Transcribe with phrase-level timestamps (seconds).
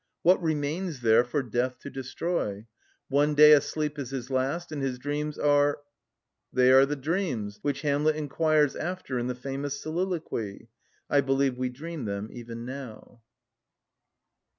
[0.23, 2.65] What remains there for death to destroy?
[3.07, 5.77] One day a sleep is his last, and his dreams are——.
[6.51, 10.69] They are the dreams which Hamlet inquires after in the famous soliloquy.
[11.07, 13.21] I believe we dream them even now.